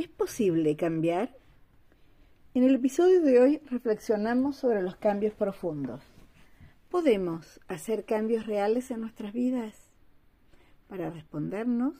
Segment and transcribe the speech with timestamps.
[0.00, 1.36] ¿Es posible cambiar?
[2.54, 6.00] En el episodio de hoy reflexionamos sobre los cambios profundos.
[6.88, 9.74] ¿Podemos hacer cambios reales en nuestras vidas?
[10.88, 11.96] Para respondernos,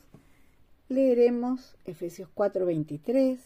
[0.89, 3.39] leeremos Efesios 4:23,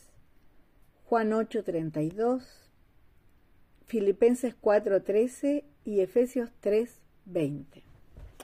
[1.06, 2.44] Juan 8:32,
[3.86, 7.82] Filipenses 4:13 y Efesios 3:20.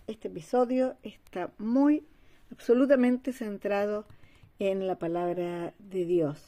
[0.08, 2.04] Este episodio está muy
[2.50, 4.20] absolutamente centrado en
[4.61, 6.38] la palabra de Dios.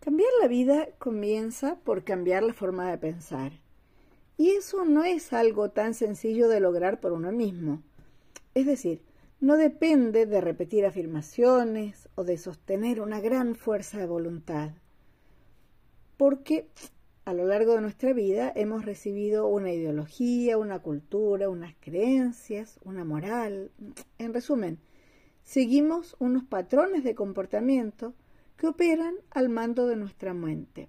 [0.00, 3.52] Cambiar la vida comienza por cambiar la forma de pensar.
[4.36, 7.84] Y eso no es algo tan sencillo de lograr por uno mismo.
[8.52, 9.00] Es decir,
[9.38, 14.70] no depende de repetir afirmaciones o de sostener una gran fuerza de voluntad.
[16.16, 16.68] Porque
[17.24, 23.04] a lo largo de nuestra vida hemos recibido una ideología, una cultura, unas creencias, una
[23.04, 23.70] moral.
[24.18, 24.78] En resumen,
[25.44, 28.14] seguimos unos patrones de comportamiento
[28.56, 30.88] que operan al mando de nuestra mente.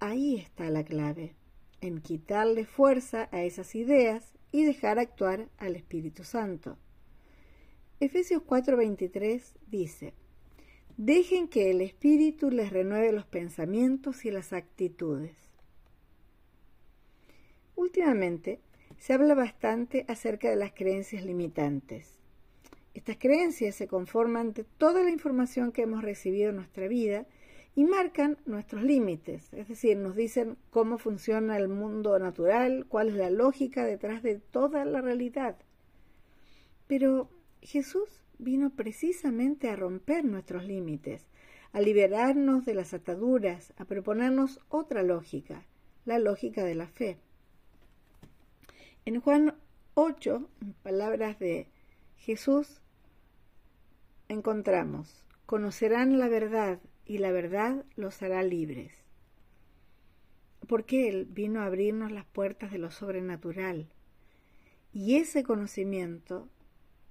[0.00, 1.36] Ahí está la clave,
[1.80, 6.76] en quitarle fuerza a esas ideas y dejar actuar al Espíritu Santo.
[8.00, 10.14] Efesios 4:23 dice,
[11.02, 15.34] Dejen que el Espíritu les renueve los pensamientos y las actitudes.
[17.74, 18.60] Últimamente
[18.98, 22.18] se habla bastante acerca de las creencias limitantes.
[22.92, 27.26] Estas creencias se conforman de toda la información que hemos recibido en nuestra vida
[27.74, 33.14] y marcan nuestros límites, es decir, nos dicen cómo funciona el mundo natural, cuál es
[33.14, 35.56] la lógica detrás de toda la realidad.
[36.86, 37.30] Pero
[37.62, 41.26] Jesús vino precisamente a romper nuestros límites,
[41.72, 45.66] a liberarnos de las ataduras, a proponernos otra lógica,
[46.04, 47.18] la lógica de la fe.
[49.04, 49.54] En Juan
[49.94, 51.68] 8, en palabras de
[52.16, 52.80] Jesús,
[54.28, 58.92] encontramos, conocerán la verdad y la verdad los hará libres.
[60.68, 63.88] Porque Él vino a abrirnos las puertas de lo sobrenatural.
[64.92, 66.48] Y ese conocimiento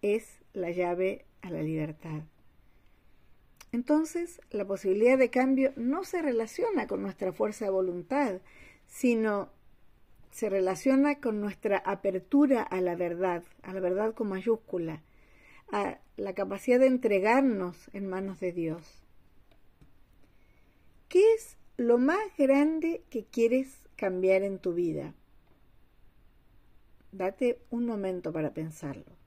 [0.02, 2.24] es la llave a la libertad.
[3.72, 8.42] Entonces, la posibilidad de cambio no se relaciona con nuestra fuerza de voluntad,
[8.88, 9.52] sino
[10.32, 15.04] se relaciona con nuestra apertura a la verdad, a la verdad con mayúscula,
[15.72, 19.04] a la capacidad de entregarnos en manos de Dios.
[21.08, 25.14] ¿Qué es lo más grande que quieres cambiar en tu vida?
[27.12, 29.20] Date un momento para pensarlo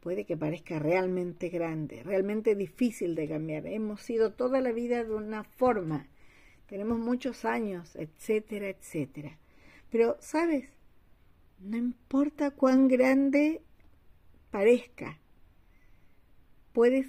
[0.00, 3.66] puede que parezca realmente grande, realmente difícil de cambiar.
[3.66, 6.08] Hemos sido toda la vida de una forma,
[6.66, 9.38] tenemos muchos años, etcétera, etcétera.
[9.90, 10.68] Pero, ¿sabes?
[11.58, 13.60] No importa cuán grande
[14.50, 15.18] parezca,
[16.72, 17.06] puedes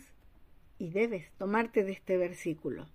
[0.78, 2.88] y debes tomarte de este versículo.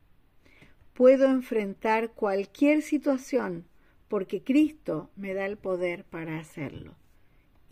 [0.92, 3.64] Puedo enfrentar cualquier situación
[4.08, 6.96] porque Cristo me da el poder para hacerlo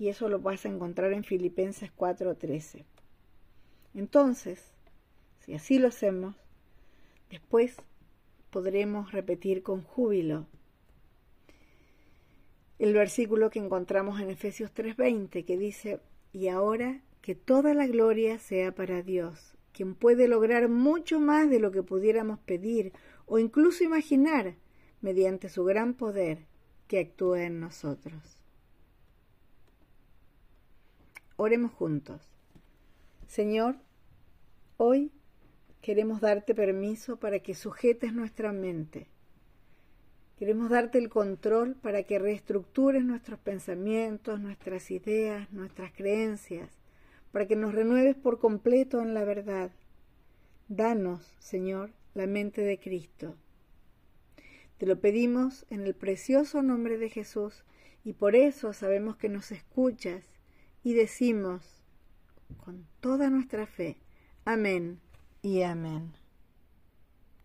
[0.04, 2.84] y eso lo vas a encontrar en Filipenses 4:13.
[3.94, 4.62] Entonces,
[5.40, 6.36] si así lo hacemos,
[7.30, 7.76] después
[8.50, 10.46] podremos repetir con júbilo
[12.78, 16.00] el versículo que encontramos en Efesios 3:20 que dice,
[16.34, 21.60] y ahora que toda la gloria sea para Dios, quien puede lograr mucho más de
[21.60, 22.92] lo que pudiéramos pedir
[23.24, 24.56] o incluso imaginar
[25.00, 26.44] mediante su gran poder
[26.88, 28.43] que actúa en nosotros.
[31.36, 32.22] Oremos juntos.
[33.26, 33.74] Señor,
[34.76, 35.10] hoy
[35.80, 39.08] queremos darte permiso para que sujetes nuestra mente.
[40.38, 46.70] Queremos darte el control para que reestructures nuestros pensamientos, nuestras ideas, nuestras creencias,
[47.32, 49.72] para que nos renueves por completo en la verdad.
[50.68, 53.34] Danos, Señor, la mente de Cristo.
[54.78, 57.64] Te lo pedimos en el precioso nombre de Jesús
[58.04, 60.33] y por eso sabemos que nos escuchas
[60.84, 61.62] y decimos
[62.64, 63.96] con toda nuestra fe,
[64.44, 65.00] amén
[65.42, 66.12] y amén.